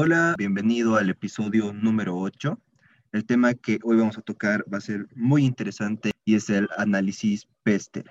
Hola, 0.00 0.36
bienvenido 0.38 0.94
al 0.94 1.10
episodio 1.10 1.72
número 1.72 2.16
8. 2.16 2.56
El 3.10 3.26
tema 3.26 3.52
que 3.54 3.80
hoy 3.82 3.96
vamos 3.96 4.16
a 4.16 4.22
tocar 4.22 4.64
va 4.72 4.78
a 4.78 4.80
ser 4.80 5.08
muy 5.16 5.44
interesante 5.44 6.12
y 6.24 6.36
es 6.36 6.48
el 6.50 6.68
análisis 6.76 7.48
PESTEL. 7.64 8.08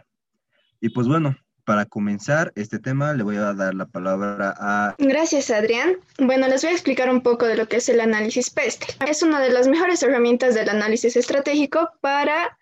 Y 0.82 0.90
pues 0.90 1.08
bueno, 1.08 1.38
para 1.64 1.86
comenzar 1.86 2.52
este 2.58 2.78
tema 2.80 3.14
le 3.14 3.24
voy 3.24 3.38
a 3.38 3.54
dar 3.54 3.74
la 3.74 3.86
palabra 3.86 4.54
a... 4.60 4.96
Gracias, 5.00 5.50
Adrián. 5.50 5.96
Bueno, 6.20 6.50
les 6.50 6.62
voy 6.62 6.72
a 6.72 6.74
explicar 6.74 7.10
un 7.10 7.22
poco 7.22 7.46
de 7.46 7.56
lo 7.56 7.70
que 7.70 7.78
es 7.78 7.88
el 7.88 8.02
análisis 8.02 8.50
PESTEL. 8.50 9.08
Es 9.08 9.24
una 9.24 9.40
de 9.40 9.52
las 9.52 9.70
mejores 9.70 10.04
herramientas 10.04 10.56
del 10.56 10.68
análisis 10.68 11.16
estratégico 11.16 11.90
para 12.02 12.58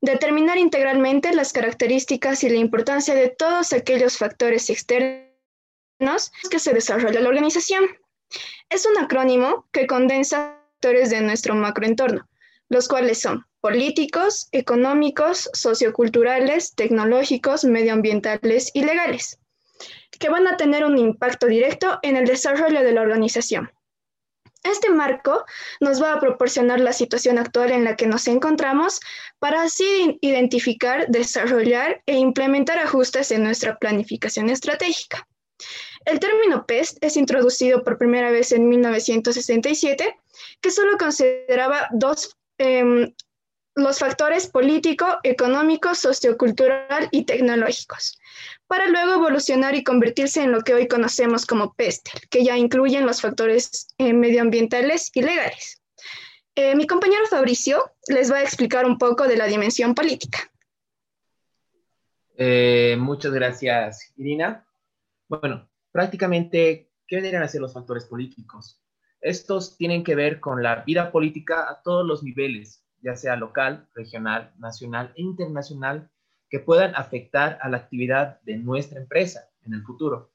determinar 0.00 0.56
integralmente 0.56 1.34
las 1.34 1.52
características 1.52 2.42
y 2.44 2.48
la 2.48 2.56
importancia 2.56 3.14
de 3.14 3.28
todos 3.28 3.74
aquellos 3.74 4.16
factores 4.16 4.70
externos 4.70 6.32
que 6.50 6.58
se 6.58 6.72
desarrolla 6.72 7.20
la 7.20 7.28
organización. 7.28 7.84
Es 8.68 8.86
un 8.86 8.98
acrónimo 8.98 9.66
que 9.72 9.86
condensa 9.86 10.60
factores 10.80 11.10
de 11.10 11.20
nuestro 11.20 11.54
macroentorno, 11.54 12.26
los 12.68 12.88
cuales 12.88 13.20
son 13.20 13.44
políticos, 13.60 14.48
económicos, 14.52 15.50
socioculturales, 15.52 16.74
tecnológicos, 16.74 17.64
medioambientales 17.64 18.70
y 18.72 18.84
legales, 18.84 19.38
que 20.18 20.30
van 20.30 20.46
a 20.46 20.56
tener 20.56 20.84
un 20.84 20.96
impacto 20.96 21.48
directo 21.48 21.98
en 22.02 22.16
el 22.16 22.24
desarrollo 22.26 22.82
de 22.82 22.92
la 22.92 23.02
organización. 23.02 23.70
Este 24.62 24.90
marco 24.90 25.44
nos 25.80 26.02
va 26.02 26.12
a 26.12 26.20
proporcionar 26.20 26.80
la 26.80 26.92
situación 26.92 27.38
actual 27.38 27.72
en 27.72 27.84
la 27.84 27.96
que 27.96 28.06
nos 28.06 28.26
encontramos 28.26 29.00
para 29.38 29.62
así 29.62 30.18
identificar, 30.20 31.06
desarrollar 31.08 32.02
e 32.06 32.16
implementar 32.16 32.78
ajustes 32.78 33.30
en 33.30 33.42
nuestra 33.42 33.76
planificación 33.78 34.50
estratégica. 34.50 35.26
El 36.04 36.18
término 36.18 36.66
PEST 36.66 36.98
es 37.02 37.16
introducido 37.16 37.84
por 37.84 37.98
primera 37.98 38.30
vez 38.30 38.52
en 38.52 38.68
1967, 38.68 40.16
que 40.60 40.70
solo 40.70 40.96
consideraba 40.98 41.88
dos, 41.92 42.36
em, 42.58 43.12
los 43.74 43.98
factores 43.98 44.46
político, 44.46 45.06
económico, 45.22 45.94
sociocultural 45.94 47.08
y 47.10 47.24
tecnológicos, 47.24 48.18
para 48.66 48.88
luego 48.88 49.14
evolucionar 49.14 49.74
y 49.74 49.84
convertirse 49.84 50.42
en 50.42 50.52
lo 50.52 50.62
que 50.62 50.74
hoy 50.74 50.88
conocemos 50.88 51.46
como 51.46 51.74
PESTEL, 51.74 52.28
que 52.30 52.44
ya 52.44 52.56
incluyen 52.56 53.06
los 53.06 53.20
factores 53.20 53.88
eh, 53.98 54.12
medioambientales 54.12 55.10
y 55.14 55.22
legales. 55.22 55.80
Eh, 56.54 56.74
mi 56.74 56.86
compañero 56.86 57.26
Fabricio 57.26 57.92
les 58.08 58.30
va 58.30 58.38
a 58.38 58.42
explicar 58.42 58.84
un 58.84 58.98
poco 58.98 59.28
de 59.28 59.36
la 59.36 59.46
dimensión 59.46 59.94
política. 59.94 60.50
Eh, 62.36 62.96
muchas 62.98 63.32
gracias, 63.32 64.12
Irina. 64.16 64.66
Bueno, 65.30 65.70
prácticamente, 65.92 66.90
¿qué 67.06 67.14
vendrían 67.14 67.44
a 67.44 67.46
ser 67.46 67.60
los 67.60 67.72
factores 67.72 68.04
políticos? 68.04 68.82
Estos 69.20 69.76
tienen 69.76 70.02
que 70.02 70.16
ver 70.16 70.40
con 70.40 70.60
la 70.60 70.82
vida 70.82 71.12
política 71.12 71.70
a 71.70 71.82
todos 71.82 72.04
los 72.04 72.24
niveles, 72.24 72.84
ya 73.00 73.14
sea 73.14 73.36
local, 73.36 73.88
regional, 73.94 74.52
nacional 74.58 75.12
e 75.14 75.22
internacional, 75.22 76.10
que 76.48 76.58
puedan 76.58 76.96
afectar 76.96 77.60
a 77.62 77.68
la 77.68 77.76
actividad 77.76 78.40
de 78.40 78.56
nuestra 78.56 78.98
empresa 78.98 79.48
en 79.62 79.74
el 79.74 79.84
futuro. 79.84 80.32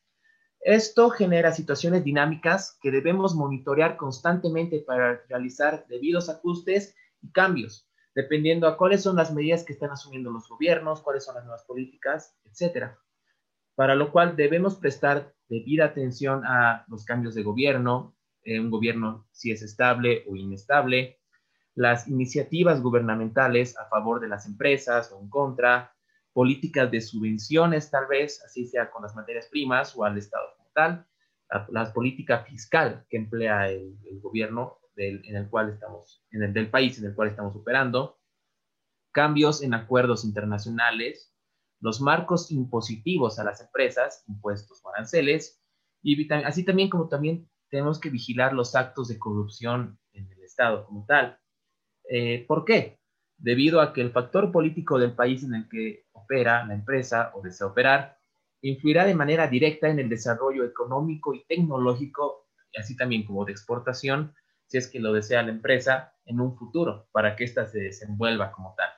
Esto 0.62 1.10
genera 1.10 1.52
situaciones 1.52 2.06
dinámicas 2.06 2.80
que 2.82 2.90
debemos 2.90 3.36
monitorear 3.36 3.98
constantemente 3.98 4.80
para 4.80 5.26
realizar 5.28 5.86
debidos 5.90 6.30
ajustes 6.30 6.96
y 7.22 7.34
cambios, 7.34 7.90
dependiendo 8.16 8.66
a 8.66 8.78
cuáles 8.78 9.04
son 9.04 9.18
las 9.18 9.34
medidas 9.34 9.66
que 9.66 9.74
están 9.74 9.92
asumiendo 9.92 10.32
los 10.32 10.48
gobiernos, 10.48 11.02
cuáles 11.02 11.26
son 11.26 11.36
las 11.36 11.44
nuevas 11.44 11.66
políticas, 11.66 12.38
etcétera 12.46 12.98
para 13.76 13.96
lo 13.96 14.12
cual 14.12 14.36
debemos 14.36 14.76
prestar 14.76 15.34
debida 15.48 15.86
atención 15.86 16.44
a 16.46 16.86
los 16.88 17.06
cambios 17.06 17.36
de 17.36 17.44
gobierno, 17.44 18.16
eh, 18.44 18.60
un 18.60 18.72
gobierno 18.72 19.28
si 19.32 19.52
es 19.52 19.62
estable 19.62 20.24
o 20.28 20.36
inestable, 20.36 21.20
las 21.76 22.08
iniciativas 22.08 22.82
gubernamentales 22.82 23.78
a 23.78 23.86
favor 23.90 24.22
de 24.22 24.30
las 24.30 24.46
empresas 24.46 25.12
o 25.12 25.20
en 25.20 25.30
contra, 25.30 25.94
políticas 26.32 26.90
de 26.90 27.02
subvenciones 27.02 27.92
tal 27.92 28.08
vez, 28.08 28.42
así 28.46 28.66
sea 28.66 28.90
con 28.90 29.04
las 29.04 29.16
materias 29.16 29.48
primas 29.48 29.96
o 29.96 30.04
al 30.04 30.18
Estado 30.18 30.46
como 30.58 30.70
tal, 30.74 31.06
la, 31.70 31.94
política 31.94 32.40
fiscal 32.40 33.06
que 33.10 33.18
emplea 33.18 33.70
el, 33.70 33.98
gobierno 34.22 34.80
en 34.98 35.36
el 35.36 35.50
cual 35.50 35.70
estamos, 35.70 36.24
del 36.32 36.70
país 36.70 36.98
en 37.00 37.06
el 37.06 37.16
cual 37.16 37.30
estamos 37.30 37.56
operando, 37.56 38.20
cambios 39.12 39.62
en 39.62 39.74
acuerdos 39.74 40.26
internacionales, 40.26 41.35
los 41.86 42.02
marcos 42.02 42.50
impositivos 42.50 43.38
a 43.38 43.44
las 43.44 43.62
empresas, 43.62 44.24
impuestos 44.28 44.84
o 44.84 44.90
aranceles, 44.90 45.62
y 46.02 46.28
así 46.34 46.66
también 46.66 46.90
como 46.90 47.08
también 47.10 47.48
tenemos 47.70 48.00
que 48.00 48.10
vigilar 48.10 48.54
los 48.54 48.74
actos 48.74 49.08
de 49.08 49.20
corrupción 49.20 50.00
en 50.12 50.28
el 50.32 50.44
Estado 50.44 50.84
como 50.88 51.06
tal. 51.06 51.40
Eh, 52.10 52.44
¿Por 52.48 52.66
qué? 52.66 53.00
Debido 53.38 53.82
a 53.82 53.94
que 53.94 54.02
el 54.02 54.12
factor 54.12 54.52
político 54.52 54.98
del 54.98 55.14
país 55.14 55.44
en 55.44 55.54
el 55.54 55.70
que 55.70 56.08
opera 56.14 56.66
la 56.66 56.74
empresa 56.74 57.32
o 57.36 57.44
desea 57.44 57.68
operar 57.68 58.18
influirá 58.62 59.06
de 59.06 59.14
manera 59.14 59.48
directa 59.48 59.88
en 59.88 60.00
el 60.00 60.10
desarrollo 60.10 60.66
económico 60.66 61.36
y 61.36 61.46
tecnológico, 61.46 62.48
así 62.80 62.98
también 62.98 63.28
como 63.28 63.46
de 63.46 63.52
exportación, 63.52 64.34
si 64.66 64.80
es 64.80 64.88
que 64.88 65.00
lo 65.00 65.14
desea 65.14 65.44
la 65.44 65.52
empresa 65.52 66.16
en 66.26 66.40
un 66.40 66.58
futuro, 66.58 67.08
para 67.12 67.36
que 67.36 67.44
ésta 67.44 67.68
se 67.68 67.78
desenvuelva 67.78 68.52
como 68.52 68.74
tal. 68.76 68.90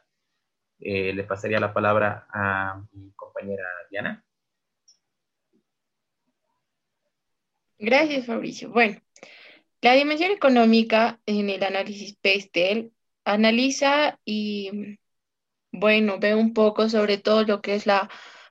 Eh, 0.80 1.14
le 1.14 1.24
pasaría 1.24 1.60
la 1.60 1.74
palabra 1.74 2.28
a 2.32 2.82
mi 2.92 3.12
compañera 3.14 3.66
Diana. 3.90 4.24
Gracias, 7.80 8.26
Fabricio. 8.26 8.70
Bueno, 8.70 9.00
la 9.82 9.94
dimensión 9.94 10.32
económica 10.32 11.20
en 11.26 11.50
el 11.50 11.64
análisis 11.64 12.16
PESTEL 12.18 12.92
analiza 13.26 14.20
y, 14.26 14.98
bueno, 15.72 16.18
ve 16.20 16.34
un 16.36 16.54
poco 16.54 16.90
sobre 16.90 17.18
todo 17.18 17.44
lo 17.44 17.62
que 17.62 17.76
es 17.76 17.86
la 17.86 18.10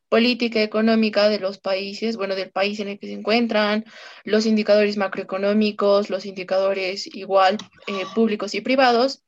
política 0.08 0.62
económica 0.62 1.28
de 1.28 1.40
los 1.40 1.58
países, 1.58 2.16
bueno, 2.16 2.36
del 2.36 2.50
país 2.52 2.78
en 2.80 2.88
el 2.88 2.98
que 2.98 3.08
se 3.08 3.14
encuentran, 3.14 3.84
los 4.24 4.46
indicadores 4.46 4.96
macroeconómicos, 4.96 6.10
los 6.10 6.26
indicadores 6.26 7.06
igual 7.14 7.58
eh, 7.88 8.04
públicos 8.14 8.54
y 8.54 8.60
privados, 8.60 9.24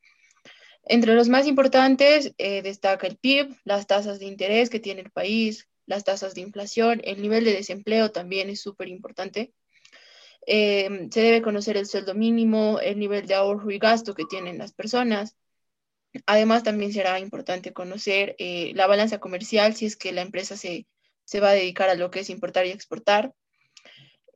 entre 0.89 1.13
los 1.13 1.29
más 1.29 1.45
importantes 1.45 2.33
eh, 2.39 2.63
destaca 2.63 3.05
el 3.05 3.17
PIB, 3.17 3.55
las 3.63 3.85
tasas 3.85 4.19
de 4.19 4.25
interés 4.25 4.71
que 4.71 4.79
tiene 4.79 5.01
el 5.01 5.11
país, 5.11 5.69
las 5.85 6.03
tasas 6.03 6.33
de 6.33 6.41
inflación, 6.41 6.99
el 7.03 7.21
nivel 7.21 7.45
de 7.45 7.53
desempleo 7.53 8.11
también 8.11 8.49
es 8.49 8.61
súper 8.61 8.87
importante. 8.87 9.53
Em, 10.47 11.11
se 11.11 11.21
debe 11.21 11.43
conocer 11.43 11.77
el 11.77 11.85
sueldo 11.85 12.15
mínimo, 12.15 12.79
el 12.79 12.97
nivel 12.97 13.27
de 13.27 13.35
ahorro 13.35 13.69
y 13.69 13.77
gasto 13.77 14.15
que 14.15 14.25
tienen 14.25 14.57
las 14.57 14.73
personas. 14.73 15.35
Además, 16.25 16.63
también 16.63 16.91
será 16.91 17.19
importante 17.19 17.71
conocer 17.71 18.35
eh, 18.39 18.71
la 18.75 18.87
balanza 18.87 19.19
comercial 19.19 19.75
si 19.75 19.85
es 19.85 19.95
que 19.95 20.11
la 20.11 20.21
empresa 20.21 20.57
se, 20.57 20.87
se, 21.23 21.39
va 21.39 21.49
a 21.51 21.53
dedicar 21.53 21.89
a 21.89 21.95
lo 21.95 22.09
que 22.09 22.21
es 22.21 22.31
importar 22.31 22.65
y 22.65 22.71
exportar. 22.71 23.33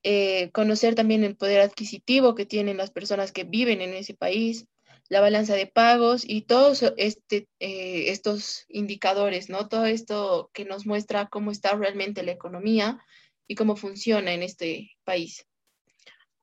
Eh, 0.04 0.52
conocer 0.52 0.94
también 0.94 1.24
el 1.24 1.36
poder 1.36 1.62
adquisitivo 1.62 2.36
que 2.36 2.46
tienen 2.46 2.78
las 2.78 2.92
personas 2.92 3.32
que 3.32 3.44
viven 3.44 3.82
en 3.82 3.94
ese 3.94 4.14
país, 4.14 4.68
la 5.10 5.22
balanza 5.22 5.56
de 5.56 5.68
pagos 5.68 6.24
y 6.28 6.42
todos 6.42 6.84
este, 6.98 7.48
eh, 7.60 8.06
estos 8.08 8.66
indicadores, 8.70 9.50
¿no? 9.50 9.68
Todo 9.68 9.86
esto 9.86 10.50
que 10.54 10.66
nos 10.66 10.86
muestra 10.86 11.28
cómo 11.28 11.52
está 11.52 11.76
realmente 11.76 12.24
la 12.24 12.32
economía 12.32 13.00
y 13.48 13.56
cómo 13.56 13.76
funciona 13.76 14.34
en 14.34 14.44
este 14.44 14.92
país. 15.04 15.46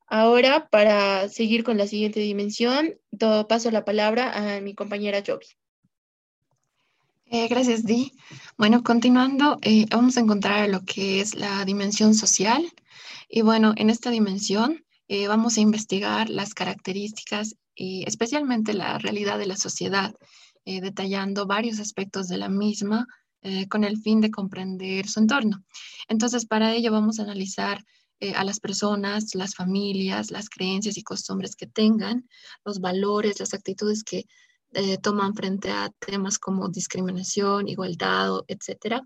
Ahora, 0.07 0.69
para 0.69 1.29
seguir 1.29 1.65
con 1.65 1.79
la 1.79 1.87
siguiente 1.87 2.21
dimensión, 2.21 2.99
paso 3.49 3.71
la 3.71 3.85
palabra 3.85 4.57
a 4.57 4.61
mi 4.61 4.75
compañera 4.75 5.23
Jovi. 5.27 5.47
Eh, 7.27 7.47
gracias, 7.47 7.85
Di. 7.85 8.13
Bueno, 8.59 8.83
continuando, 8.83 9.59
eh, 9.63 9.87
vamos 9.89 10.17
a 10.17 10.21
encontrar 10.21 10.69
lo 10.69 10.85
que 10.85 11.21
es 11.21 11.37
la 11.37 11.65
dimensión 11.65 12.15
social. 12.15 12.73
Y 13.29 13.43
bueno, 13.43 13.73
en 13.77 13.89
esta 13.89 14.11
dimensión 14.11 14.85
vamos 15.27 15.57
a 15.57 15.61
investigar 15.61 16.31
las 16.31 16.55
características 16.55 17.57
y 17.81 18.05
especialmente 18.07 18.75
la 18.75 18.99
realidad 18.99 19.39
de 19.39 19.47
la 19.47 19.57
sociedad, 19.57 20.15
eh, 20.67 20.83
detallando 20.83 21.47
varios 21.47 21.81
aspectos 21.81 22.29
de 22.29 22.37
la 22.37 22.51
misma 22.51 23.07
eh, 23.41 23.69
con 23.69 23.85
el 23.85 23.97
fin 23.97 24.21
de 24.21 24.31
comprender 24.31 25.09
su 25.09 25.19
entorno. 25.21 25.65
Entonces, 26.07 26.45
para 26.45 26.75
ello 26.75 26.93
vamos 26.93 27.19
a 27.19 27.23
analizar 27.23 27.83
eh, 28.21 28.35
a 28.35 28.45
las 28.45 28.61
personas, 28.61 29.35
las 29.35 29.55
familias, 29.55 30.31
las 30.31 30.51
creencias 30.51 30.99
y 30.99 31.03
costumbres 31.03 31.57
que 31.57 31.67
tengan, 31.67 32.29
los 32.67 32.81
valores, 32.81 33.41
las 33.41 33.55
actitudes 33.55 34.05
que 34.05 34.27
toman 35.03 35.35
frente 35.35 35.69
a 35.73 35.91
temas 35.99 36.39
como 36.39 36.69
discriminación, 36.69 37.67
igualdad, 37.67 38.43
etcétera. 38.47 39.03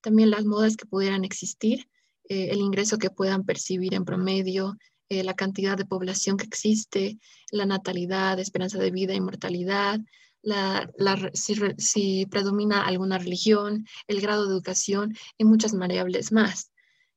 También 0.00 0.30
las 0.30 0.46
modas 0.46 0.78
que 0.78 0.86
pudieran 0.86 1.24
existir, 1.24 1.90
el 2.26 2.58
ingreso 2.58 2.96
que 2.96 3.10
puedan 3.10 3.44
percibir 3.44 3.92
en 3.92 4.06
promedio, 4.06 4.78
eh, 5.08 5.24
la 5.24 5.34
cantidad 5.34 5.76
de 5.76 5.84
población 5.84 6.36
que 6.36 6.46
existe, 6.46 7.18
la 7.50 7.66
natalidad, 7.66 8.38
esperanza 8.38 8.78
de 8.78 8.90
vida, 8.90 9.14
inmortalidad, 9.14 10.00
la, 10.42 10.90
si, 11.32 12.26
predomina 12.26 12.84
alguna 12.86 13.18
religión, 13.18 13.86
el 14.08 14.20
grado 14.20 14.46
de 14.46 14.54
educación 14.54 15.14
y 15.38 15.44
muchas 15.44 15.72
variables 15.76 16.32
más. 16.32 16.72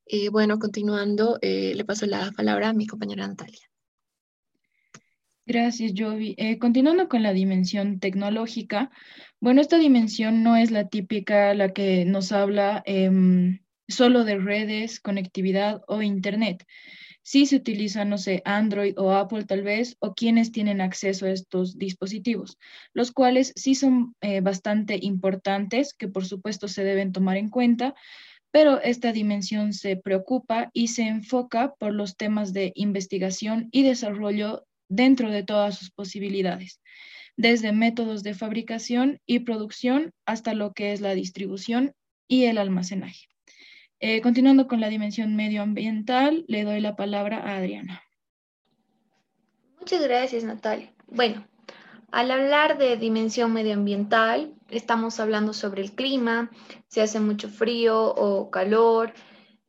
Y 0.05 0.29
bueno, 0.29 0.59
continuando, 0.59 1.37
eh, 1.41 1.73
le 1.75 1.85
paso 1.85 2.05
la 2.05 2.31
palabra 2.31 2.69
a 2.69 2.73
mi 2.73 2.87
compañera 2.87 3.27
Natalia. 3.27 3.67
Gracias, 5.45 5.93
Jovi. 5.95 6.35
Eh, 6.37 6.57
continuando 6.59 7.07
con 7.07 7.23
la 7.23 7.31
dimensión 7.31 7.99
tecnológica, 7.99 8.91
bueno, 9.39 9.61
esta 9.61 9.77
dimensión 9.77 10.43
no 10.43 10.57
es 10.57 10.71
la 10.71 10.89
típica, 10.89 11.53
la 11.53 11.71
que 11.71 12.03
nos 12.03 12.33
habla 12.33 12.83
em, 12.85 13.59
solo 13.87 14.25
de 14.25 14.37
redes, 14.37 14.99
conectividad 14.99 15.81
o 15.87 16.01
Internet. 16.01 16.65
Sí 17.27 17.45
se 17.45 17.57
utiliza, 17.57 18.05
no 18.05 18.17
sé, 18.17 18.41
Android 18.45 18.97
o 18.97 19.11
Apple 19.11 19.43
tal 19.43 19.61
vez, 19.61 19.97
o 19.99 20.13
quienes 20.13 20.53
tienen 20.53 20.79
acceso 20.79 21.25
a 21.25 21.31
estos 21.31 21.77
dispositivos, 21.77 22.57
los 22.93 23.11
cuales 23.11 23.51
sí 23.57 23.75
son 23.75 24.15
eh, 24.21 24.39
bastante 24.39 24.97
importantes, 25.01 25.93
que 25.93 26.07
por 26.07 26.23
supuesto 26.23 26.69
se 26.69 26.85
deben 26.85 27.11
tomar 27.11 27.35
en 27.35 27.49
cuenta, 27.49 27.95
pero 28.49 28.79
esta 28.79 29.11
dimensión 29.11 29.73
se 29.73 29.97
preocupa 29.97 30.69
y 30.71 30.87
se 30.87 31.01
enfoca 31.01 31.73
por 31.77 31.93
los 31.93 32.15
temas 32.15 32.53
de 32.53 32.71
investigación 32.75 33.67
y 33.73 33.83
desarrollo 33.83 34.65
dentro 34.87 35.29
de 35.29 35.43
todas 35.43 35.77
sus 35.77 35.91
posibilidades, 35.91 36.79
desde 37.35 37.73
métodos 37.73 38.23
de 38.23 38.35
fabricación 38.35 39.19
y 39.25 39.39
producción 39.39 40.13
hasta 40.25 40.53
lo 40.53 40.71
que 40.71 40.93
es 40.93 41.01
la 41.01 41.13
distribución 41.13 41.91
y 42.25 42.45
el 42.45 42.57
almacenaje. 42.57 43.27
Eh, 43.99 44.21
continuando 44.21 44.67
con 44.67 44.79
la 44.79 44.89
dimensión 44.89 45.35
medioambiental, 45.35 46.45
le 46.47 46.63
doy 46.63 46.81
la 46.81 46.95
palabra 46.95 47.37
a 47.37 47.57
Adriana. 47.57 48.03
Muchas 49.79 50.03
gracias, 50.03 50.43
Natalia. 50.43 50.93
Bueno, 51.07 51.47
al 52.11 52.29
hablar 52.29 52.77
de 52.77 52.95
dimensión 52.97 53.53
medioambiental, 53.53 54.53
estamos 54.69 55.19
hablando 55.19 55.53
sobre 55.53 55.81
el 55.81 55.93
clima, 55.93 56.51
si 56.87 56.99
hace 56.99 57.19
mucho 57.19 57.49
frío 57.49 58.13
o 58.13 58.51
calor, 58.51 59.13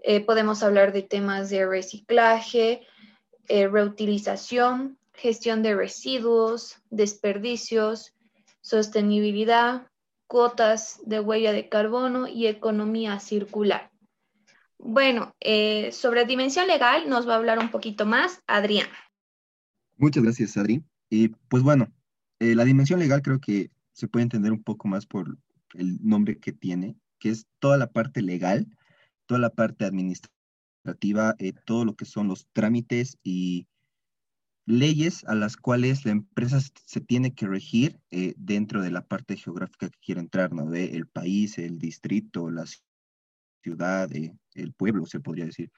eh, 0.00 0.20
podemos 0.20 0.62
hablar 0.62 0.92
de 0.92 1.02
temas 1.02 1.48
de 1.50 1.66
reciclaje, 1.66 2.86
eh, 3.48 3.66
reutilización, 3.66 4.98
gestión 5.14 5.62
de 5.62 5.74
residuos, 5.74 6.82
desperdicios, 6.90 8.14
sostenibilidad, 8.60 9.86
cuotas 10.26 11.00
de 11.06 11.20
huella 11.20 11.52
de 11.52 11.68
carbono 11.68 12.28
y 12.28 12.46
economía 12.46 13.18
circular. 13.20 13.90
Bueno, 14.78 15.34
eh, 15.40 15.90
sobre 15.92 16.24
dimensión 16.24 16.68
legal 16.68 17.08
nos 17.08 17.28
va 17.28 17.34
a 17.34 17.36
hablar 17.36 17.58
un 17.58 17.70
poquito 17.70 18.06
más 18.06 18.42
Adrián. 18.46 18.88
Muchas 19.96 20.22
gracias, 20.22 20.56
Adri. 20.56 20.84
Y 21.10 21.28
pues 21.28 21.64
bueno, 21.64 21.92
eh, 22.38 22.54
la 22.54 22.64
dimensión 22.64 23.00
legal 23.00 23.22
creo 23.22 23.40
que 23.40 23.70
se 23.92 24.06
puede 24.06 24.22
entender 24.22 24.52
un 24.52 24.62
poco 24.62 24.86
más 24.86 25.06
por 25.06 25.36
el 25.74 25.98
nombre 26.00 26.38
que 26.38 26.52
tiene, 26.52 26.96
que 27.18 27.30
es 27.30 27.46
toda 27.58 27.76
la 27.76 27.90
parte 27.90 28.22
legal, 28.22 28.68
toda 29.26 29.40
la 29.40 29.50
parte 29.50 29.84
administrativa, 29.84 31.34
eh, 31.38 31.52
todo 31.64 31.84
lo 31.84 31.96
que 31.96 32.04
son 32.04 32.28
los 32.28 32.46
trámites 32.52 33.18
y 33.24 33.66
leyes 34.64 35.24
a 35.24 35.34
las 35.34 35.56
cuales 35.56 36.04
la 36.04 36.12
empresa 36.12 36.60
se 36.60 37.00
tiene 37.00 37.34
que 37.34 37.48
regir 37.48 37.98
dentro 38.36 38.82
de 38.82 38.90
la 38.90 39.06
parte 39.06 39.36
geográfica 39.36 39.88
que 39.88 39.98
quiere 39.98 40.20
entrar, 40.20 40.52
¿no? 40.52 40.70
De 40.70 40.94
el 40.94 41.08
país, 41.08 41.56
el 41.58 41.78
distrito, 41.78 42.50
la 42.50 42.66
ciudad, 43.68 44.10
eh, 44.14 44.32
el 44.54 44.72
pueblo, 44.72 45.06
se 45.06 45.20
podría 45.20 45.46
decir. 45.46 45.70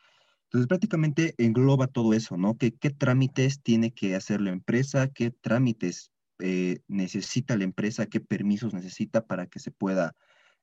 Entonces, 0.45 0.67
prácticamente 0.67 1.35
engloba 1.39 1.87
todo 1.87 2.13
eso, 2.15 2.37
¿no? 2.37 2.57
¿Qué, 2.57 2.73
qué 2.73 2.91
trámites 2.91 3.63
tiene 3.63 3.93
que 3.93 4.15
hacer 4.15 4.41
la 4.41 4.51
empresa? 4.51 5.09
¿Qué 5.09 5.31
trámites 5.31 6.11
eh, 6.39 6.81
necesita 6.89 7.57
la 7.57 7.65
empresa? 7.65 8.07
¿Qué 8.07 8.21
permisos 8.21 8.75
necesita 8.75 9.27
para 9.27 9.47
que 9.47 9.61
se 9.61 9.71
pueda 9.71 10.15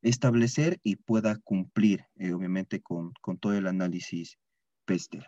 establecer 0.02 0.80
y 0.84 0.98
pueda 0.98 1.38
cumplir, 1.38 2.06
obviamente, 2.34 2.82
con, 2.82 3.14
con 3.22 3.38
todo 3.38 3.54
el 3.54 3.68
análisis 3.68 4.38
PESTER? 4.86 5.26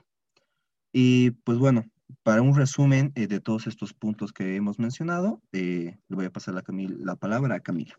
Y 0.92 1.32
pues 1.32 1.58
bueno, 1.58 1.86
para 2.24 2.42
un 2.42 2.56
resumen 2.56 3.12
eh, 3.16 3.28
de 3.28 3.40
todos 3.40 3.68
estos 3.68 3.94
puntos 3.94 4.34
que 4.34 4.56
hemos 4.56 4.80
mencionado, 4.80 5.42
eh, 5.52 5.98
le 6.08 6.16
voy 6.16 6.26
a 6.26 6.32
pasar 6.32 6.54
la, 6.54 6.64
la 7.00 7.16
palabra 7.16 7.56
a 7.56 7.60
Camila. 7.60 7.96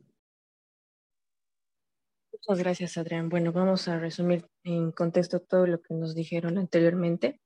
Muchas 2.46 2.62
gracias, 2.62 2.96
Adrián. 2.96 3.28
Bueno, 3.28 3.52
vamos 3.52 3.86
a 3.88 3.98
resumir 3.98 4.46
en 4.64 4.92
contexto 4.92 5.40
todo 5.40 5.66
lo 5.66 5.82
que 5.82 5.94
nos 5.94 6.14
dijeron 6.14 6.56
anteriormente. 6.56 7.40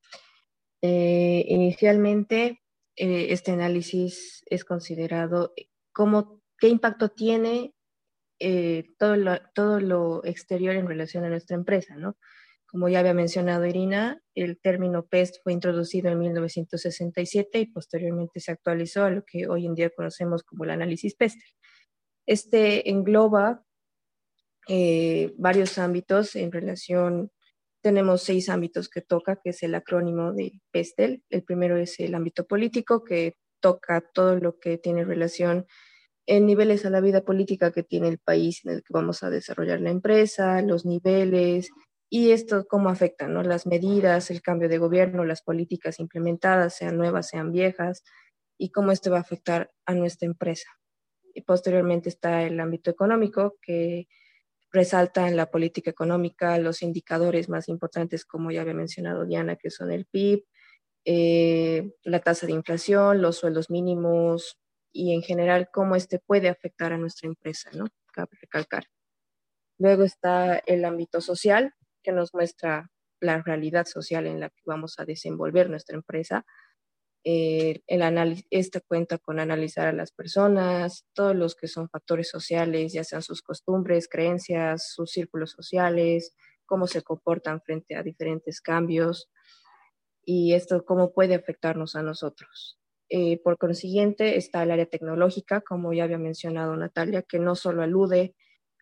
Eh, 0.83 1.45
inicialmente, 1.49 2.61
este 2.95 3.51
análisis 3.51 4.45
es 4.47 4.65
considerado 4.65 5.53
como 5.93 6.41
qué 6.59 6.69
impacto 6.69 7.09
tiene 7.09 7.75
todo, 8.99 9.17
lo, 9.17 9.39
todo 9.53 9.81
lo 9.81 10.25
exterior 10.25 10.77
en 10.77 10.87
relación 10.87 11.25
a 11.25 11.29
nuestra 11.29 11.57
empresa, 11.57 11.97
¿no? 11.97 12.17
Como 12.75 12.89
ya 12.89 13.01
había 13.01 13.15
mencionado 13.15 13.67
Irina, 13.67 14.21
el 14.35 14.61
término 14.61 15.07
PEST 15.07 15.43
fue 15.43 15.53
introducido 15.53 16.11
en 16.11 16.19
1967 16.19 17.61
y 17.61 17.67
posteriormente 17.67 18.41
se 18.41 18.53
actualizó 18.53 19.05
a 19.05 19.11
lo 19.11 19.25
que 19.25 19.47
hoy 19.49 19.67
en 19.67 19.75
día 19.75 19.91
conocemos 19.91 20.43
como 20.43 20.65
el 20.65 20.71
análisis 20.71 21.15
PEST. 21.15 21.39
Este 22.27 22.91
engloba 22.91 23.65
eh, 24.69 25.33
varios 25.37 25.79
ámbitos 25.79 26.37
en 26.37 26.53
relación, 26.53 27.31
tenemos 27.83 28.23
seis 28.23 28.49
ámbitos 28.49 28.89
que 28.89 29.03
toca, 29.03 29.37
que 29.37 29.51
es 29.51 29.63
el 29.63 29.75
acrónimo 29.75 30.33
de 30.33 30.61
PESTEL. 30.71 31.23
El 31.29 31.45
primero 31.45 31.77
es 31.77 32.01
el 32.01 32.15
ámbito 32.15 32.47
político, 32.47 33.05
que 33.05 33.37
toca 33.61 34.01
todo 34.13 34.37
lo 34.37 34.59
que 34.59 34.79
tiene 34.79 35.05
relación 35.05 35.67
en 36.27 36.47
niveles 36.47 36.87
a 36.87 36.91
la 36.91 37.01
vida 37.01 37.23
política 37.23 37.73
que 37.73 37.83
tiene 37.83 38.09
el 38.09 38.19
país 38.19 38.65
en 38.65 38.73
el 38.73 38.79
que 38.79 38.93
vamos 38.93 39.23
a 39.23 39.31
desarrollar 39.31 39.81
la 39.81 39.91
empresa, 39.91 40.63
los 40.63 40.87
niveles, 40.87 41.71
y 42.11 42.31
esto 42.31 42.67
cómo 42.67 42.89
afecta, 42.89 43.29
¿no? 43.29 43.43
Las 43.43 43.67
medidas, 43.67 44.31
el 44.31 44.41
cambio 44.41 44.69
de 44.69 44.79
gobierno, 44.79 45.25
las 45.25 45.43
políticas 45.43 46.01
implementadas, 46.01 46.77
sean 46.77 46.97
nuevas, 46.97 47.29
sean 47.29 47.53
viejas, 47.53 48.03
y 48.59 48.71
cómo 48.71 48.93
esto 48.93 49.11
va 49.11 49.19
a 49.19 49.23
afectar 49.23 49.71
a 49.85 49.95
nuestra 49.95 50.27
empresa. 50.27 50.69
Y 51.35 51.43
posteriormente 51.43 52.09
está 52.09 52.45
el 52.45 52.61
ámbito 52.61 52.91
económico, 52.91 53.57
que 53.61 54.07
resalta 54.75 55.29
en 55.29 55.37
la 55.37 55.51
política 55.51 55.91
económica 55.91 56.59
los 56.59 56.83
indicadores 56.83 57.49
más 57.49 57.69
importantes, 57.69 58.25
como 58.25 58.51
ya 58.51 58.63
había 58.63 58.75
mencionado 58.75 59.25
Diana, 59.25 59.57
que 59.57 59.71
son 59.71 59.93
el 59.93 60.05
PIB, 60.05 60.45
eh, 61.05 61.93
la 62.03 62.21
tasa 62.21 62.47
de 62.47 62.53
inflación, 62.53 63.23
los 63.23 63.37
sueldos 63.37 63.71
mínimos 63.71 64.59
y 64.93 65.15
en 65.15 65.23
general 65.23 65.69
cómo 65.73 65.95
este 65.97 66.19
puede 66.19 66.49
afectar 66.49 66.93
a 66.93 66.99
nuestra 66.99 67.29
empresa, 67.29 67.71
¿no? 67.73 67.87
Cabe 68.13 68.37
recalcar. 68.41 68.87
Luego 69.79 70.03
está 70.03 70.59
el 70.59 70.85
ámbito 70.85 71.21
social, 71.21 71.73
que 72.03 72.13
nos 72.13 72.35
muestra 72.35 72.91
la 73.21 73.43
realidad 73.43 73.87
social 73.87 74.27
en 74.27 74.41
la 74.41 74.51
que 74.51 74.63
vamos 74.67 74.99
a 74.99 75.05
desenvolver 75.05 75.71
nuestra 75.71 75.97
empresa. 75.97 76.45
Eh, 77.27 77.83
esta 78.51 78.81
cuenta 78.81 79.17
con 79.17 79.41
analizar 79.41 79.87
a 79.87 79.93
las 79.93 80.13
personas, 80.13 81.07
todos 81.15 81.35
los 81.35 81.55
que 81.55 81.69
son 81.69 81.89
factores 81.89 82.29
sociales, 82.29 82.93
ya 82.93 83.03
sean 83.03 83.23
sus 83.23 83.41
costumbres, 83.41 84.09
creencias, 84.09 84.93
sus 84.93 85.11
círculos 85.11 85.53
sociales, 85.53 86.37
cómo 86.67 86.87
se 86.87 87.03
comportan 87.03 87.63
frente 87.63 87.97
a 87.97 88.03
diferentes 88.03 88.61
cambios 88.61 89.31
y 90.23 90.53
esto 90.55 90.85
cómo 90.85 91.13
puede 91.13 91.35
afectarnos 91.35 91.97
a 91.97 92.03
nosotros. 92.03 92.79
Eh, 93.09 93.41
por 93.43 93.59
consiguiente, 93.59 94.37
está 94.37 94.63
el 94.63 94.71
área 94.71 94.87
tecnológica, 94.87 95.61
como 95.61 95.93
ya 95.93 96.05
había 96.05 96.19
mencionado 96.19 96.77
Natalia, 96.77 97.23
que 97.23 97.39
no 97.39 97.55
solo 97.55 97.83
alude 97.83 98.35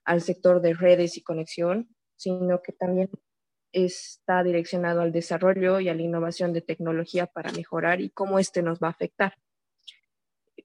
al 0.05 0.21
sector 0.21 0.61
de 0.61 0.75
redes 0.75 1.17
y 1.17 1.23
conexión, 1.23 1.95
sino 2.17 2.61
que 2.62 2.73
también 2.73 3.11
está 3.73 4.43
direccionado 4.43 5.00
al 5.00 5.12
desarrollo 5.12 5.81
y 5.81 5.88
a 5.88 5.95
la 5.95 6.02
innovación 6.02 6.52
de 6.52 6.61
tecnología 6.61 7.26
para 7.26 7.52
mejorar 7.52 8.00
y 8.00 8.11
cómo 8.11 8.38
este 8.38 8.62
nos 8.62 8.79
va 8.79 8.88
a 8.88 8.91
afectar. 8.91 9.35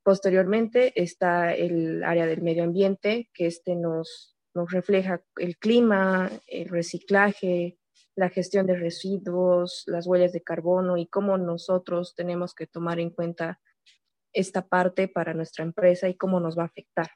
Posteriormente 0.03 0.93
está 1.01 1.53
el 1.53 2.03
área 2.03 2.25
del 2.25 2.41
medio 2.41 2.63
ambiente, 2.63 3.29
que 3.33 3.47
este 3.47 3.75
nos, 3.75 4.35
refleja 4.53 5.21
el 5.35 5.57
clima, 5.57 6.31
el 6.47 6.69
reciclaje, 6.69 7.77
la 8.15 8.29
gestión 8.29 8.65
de 8.65 8.75
residuos, 8.75 9.83
las 9.85 10.07
huellas 10.07 10.33
de 10.33 10.41
carbono 10.41 10.97
y 10.97 11.05
cómo 11.05 11.37
nosotros 11.37 12.15
tenemos 12.15 12.55
que 12.55 12.65
tomar 12.65 12.99
en 12.99 13.11
cuenta 13.11 13.59
esta 14.33 14.67
parte 14.67 15.07
para 15.07 15.35
nuestra 15.35 15.63
empresa 15.63 16.09
y 16.09 16.15
cómo 16.15 16.39
nos 16.39 16.57
va 16.57 16.63
a 16.63 16.67
afectar. 16.67 17.11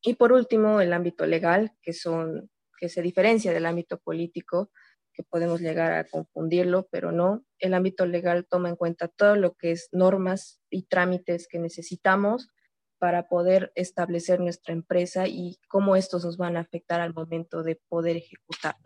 Y 0.00 0.14
por 0.14 0.32
último, 0.32 0.80
el 0.80 0.94
ámbito 0.94 1.26
legal, 1.26 1.72
que 1.82 1.92
se 1.92 3.02
diferencia 3.02 3.52
del 3.52 3.66
ámbito 3.66 3.98
político, 3.98 4.70
que 5.18 5.24
podemos 5.24 5.60
llegar 5.60 5.94
a 5.94 6.04
confundirlo, 6.04 6.86
pero 6.92 7.10
no. 7.10 7.42
El 7.58 7.74
ámbito 7.74 8.06
legal 8.06 8.46
toma 8.48 8.68
en 8.68 8.76
cuenta 8.76 9.08
todo 9.08 9.34
lo 9.34 9.54
que 9.54 9.72
es 9.72 9.88
normas 9.90 10.60
y 10.70 10.84
trámites 10.84 11.48
que 11.48 11.58
necesitamos 11.58 12.50
para 12.98 13.26
poder 13.26 13.72
establecer 13.74 14.38
nuestra 14.38 14.74
empresa 14.74 15.26
y 15.26 15.58
cómo 15.66 15.96
estos 15.96 16.24
nos 16.24 16.36
van 16.36 16.56
a 16.56 16.60
afectar 16.60 17.00
al 17.00 17.14
momento 17.14 17.64
de 17.64 17.80
poder 17.88 18.16
ejecutar. 18.16 18.76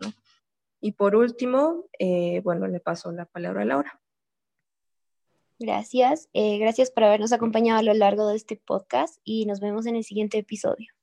Y 0.80 0.92
por 0.92 1.16
último, 1.16 1.84
eh, 1.98 2.40
bueno, 2.42 2.66
le 2.66 2.80
paso 2.80 3.12
la 3.12 3.26
palabra 3.26 3.60
a 3.60 3.66
Laura. 3.66 4.00
Gracias. 5.58 6.30
Eh, 6.32 6.56
gracias 6.56 6.90
por 6.90 7.04
habernos 7.04 7.34
acompañado 7.34 7.78
a 7.78 7.82
lo 7.82 7.92
largo 7.92 8.26
de 8.28 8.36
este 8.36 8.56
podcast 8.56 9.20
y 9.22 9.44
nos 9.44 9.60
vemos 9.60 9.84
en 9.84 9.96
el 9.96 10.04
siguiente 10.04 10.38
episodio. 10.38 10.94